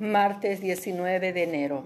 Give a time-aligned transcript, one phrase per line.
[0.00, 1.84] Martes 19 de enero.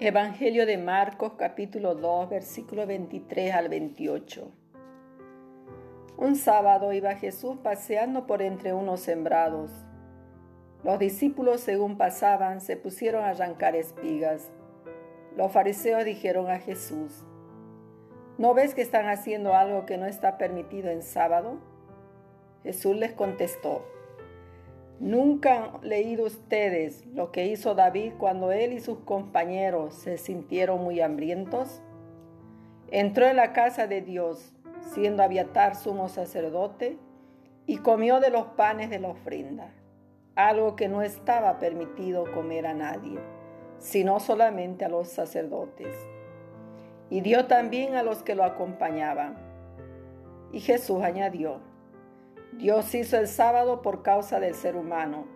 [0.00, 4.52] Evangelio de Marcos capítulo 2 versículo 23 al 28.
[6.18, 9.70] Un sábado iba Jesús paseando por entre unos sembrados.
[10.82, 14.50] Los discípulos según pasaban se pusieron a arrancar espigas.
[15.38, 17.24] Los fariseos dijeron a Jesús,
[18.36, 21.56] ¿no ves que están haciendo algo que no está permitido en sábado?
[22.62, 23.86] Jesús les contestó,
[25.04, 30.82] ¿Nunca han leído ustedes lo que hizo David cuando él y sus compañeros se sintieron
[30.82, 31.82] muy hambrientos?
[32.90, 34.54] Entró en la casa de Dios,
[34.94, 36.96] siendo Abiatar sumo sacerdote,
[37.66, 39.74] y comió de los panes de la ofrenda,
[40.36, 43.18] algo que no estaba permitido comer a nadie,
[43.76, 45.94] sino solamente a los sacerdotes.
[47.10, 49.36] Y dio también a los que lo acompañaban.
[50.50, 51.60] Y Jesús añadió,
[52.58, 55.26] Dios hizo el sábado por causa del ser humano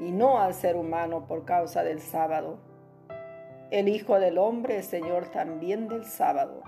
[0.00, 2.58] y no al ser humano por causa del sábado.
[3.70, 6.62] El Hijo del Hombre es Señor también del sábado.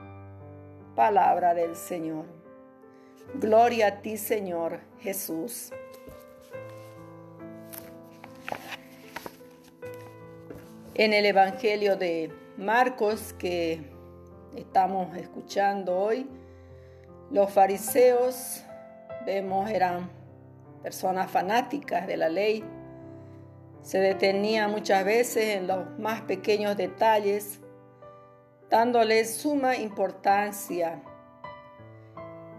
[0.94, 2.26] Palabra del Señor.
[3.34, 5.72] Gloria a ti, Señor Jesús.
[10.94, 13.82] En el Evangelio de Marcos que
[14.54, 16.28] estamos escuchando hoy,
[17.30, 18.62] los fariseos
[19.24, 20.10] vemos eran
[20.82, 22.64] personas fanáticas de la ley.
[23.82, 27.60] Se detenía muchas veces en los más pequeños detalles,
[28.70, 31.02] dándoles suma importancia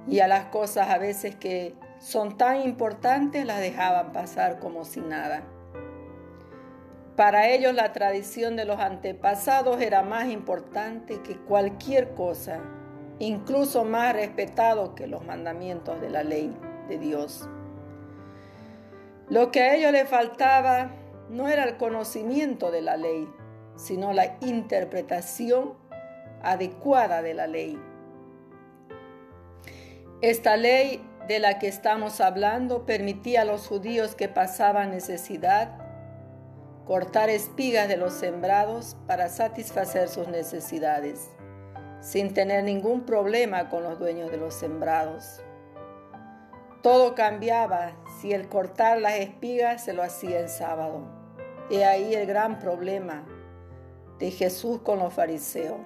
[0.08, 5.00] y a las cosas a veces que son tan importantes las dejaban pasar como si
[5.00, 5.44] nada.
[7.16, 12.59] Para ellos la tradición de los antepasados era más importante que cualquier cosa
[13.19, 16.56] incluso más respetado que los mandamientos de la ley
[16.88, 17.47] de Dios.
[19.30, 20.92] Lo que a ellos les faltaba
[21.30, 23.28] no era el conocimiento de la ley,
[23.75, 25.73] sino la interpretación
[26.42, 27.80] adecuada de la ley.
[30.21, 35.77] Esta ley de la que estamos hablando permitía a los judíos que pasaban necesidad
[36.86, 41.30] cortar espigas de los sembrados para satisfacer sus necesidades
[42.03, 45.41] sin tener ningún problema con los dueños de los sembrados.
[46.81, 51.08] Todo cambiaba si el cortar las espigas se lo hacía en sábado.
[51.71, 53.23] He ahí el gran problema
[54.19, 55.80] de Jesús con los fariseos.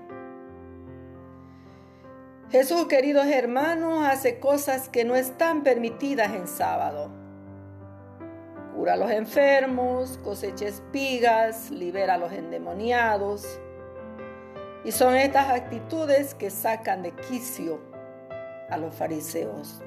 [2.49, 7.11] Jesús, queridos hermanos, hace cosas que no están permitidas en sábado.
[8.75, 13.59] Cura a los enfermos, cosecha espigas, libera a los endemoniados,
[14.87, 17.81] y son estas actitudes que sacan de quicio
[18.69, 19.81] a los fariseos.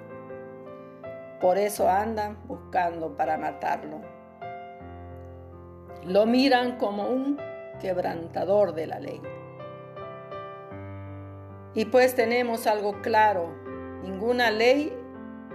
[1.41, 4.03] Por eso andan buscando para matarlo.
[6.05, 7.39] Lo miran como un
[7.81, 9.23] quebrantador de la ley.
[11.73, 13.55] Y pues tenemos algo claro,
[14.03, 14.95] ninguna ley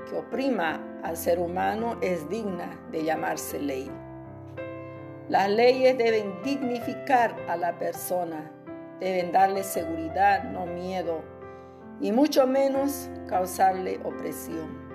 [0.09, 3.91] que oprima al ser humano es digna de llamarse ley.
[5.29, 8.51] Las leyes deben dignificar a la persona
[9.00, 11.22] deben darle seguridad, no miedo,
[12.00, 14.85] y mucho menos causarle opresión.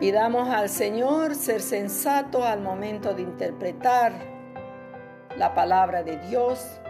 [0.00, 4.12] Pidamos al Señor ser sensato al momento de interpretar
[5.36, 6.80] la palabra de Dios,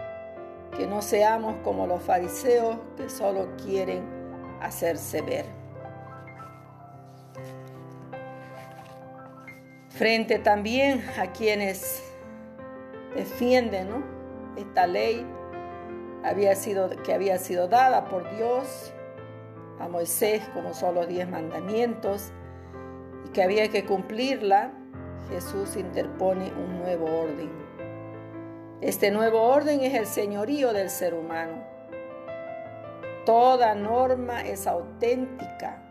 [0.77, 4.03] que no seamos como los fariseos que solo quieren
[4.61, 5.45] hacerse ver.
[9.89, 12.03] Frente también a quienes
[13.15, 14.18] defienden ¿no?
[14.59, 15.25] Esta ley
[16.23, 18.93] había sido, que había sido dada por Dios
[19.79, 22.31] a Moisés como son los diez mandamientos
[23.25, 24.71] y que había que cumplirla,
[25.29, 27.49] Jesús interpone un nuevo orden.
[28.81, 31.63] Este nuevo orden es el señorío del ser humano.
[33.25, 35.83] Toda norma es auténtica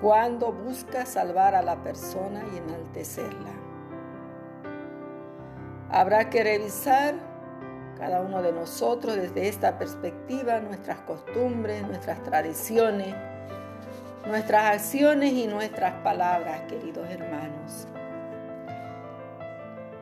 [0.00, 3.69] cuando busca salvar a la persona y enaltecerla.
[5.92, 7.14] Habrá que revisar
[7.98, 13.12] cada uno de nosotros desde esta perspectiva nuestras costumbres, nuestras tradiciones,
[14.24, 17.88] nuestras acciones y nuestras palabras, queridos hermanos.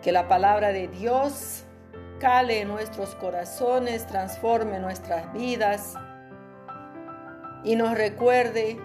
[0.03, 1.65] Que la palabra de Dios
[2.21, 5.95] cale en nuestros corazones, transforme nuestras vidas
[7.65, 8.79] y nos recuerde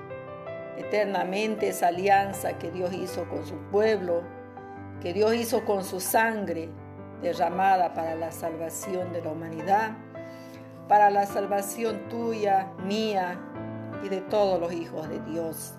[0.77, 4.23] eternamente esa alianza que Dios hizo con su pueblo,
[5.01, 6.69] que Dios hizo con su sangre
[7.23, 9.97] derramada para la salvación de la humanidad,
[10.87, 13.39] para la salvación tuya, mía
[14.03, 15.73] y de todos los hijos de Dios.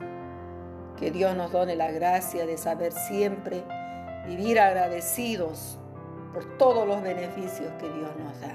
[0.96, 3.62] Que Dios nos done la gracia de saber siempre
[4.26, 5.78] vivir agradecidos
[6.32, 8.54] por todos los beneficios que Dios nos da.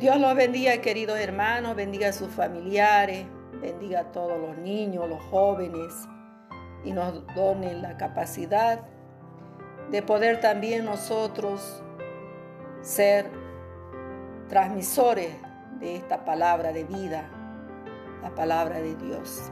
[0.00, 3.26] Dios los bendiga, queridos hermanos, bendiga a sus familiares,
[3.60, 5.92] bendiga a todos los niños, los jóvenes
[6.84, 8.80] y nos done la capacidad
[9.90, 11.82] de poder también nosotros
[12.82, 13.26] ser
[14.48, 15.34] transmisores
[15.80, 17.28] de esta palabra de vida,
[18.22, 19.50] la palabra de Dios.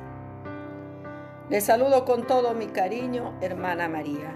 [1.48, 4.34] Les saludo con todo mi cariño, hermana María.